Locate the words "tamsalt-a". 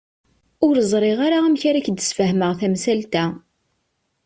2.59-3.25